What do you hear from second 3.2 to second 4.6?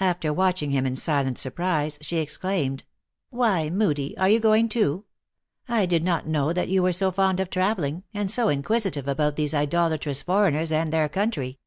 Why, Moodie, are you